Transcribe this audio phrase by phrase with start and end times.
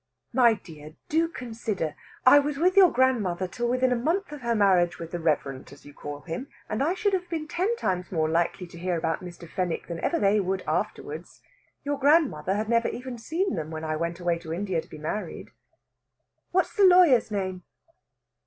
[0.33, 1.93] "My dear, do consider!
[2.25, 5.71] I was with your grandmother till within a month of her marriage with the Reverend,
[5.71, 8.97] as you call him, and I should have been ten times more likely to hear
[8.97, 9.47] about Mr.
[9.47, 11.43] Fenwick than ever they would afterwards.
[11.83, 14.97] Your grandmother had never even seen them when I went away to India to be
[14.97, 15.51] married."
[16.51, 17.61] "What's the lawyer's name?"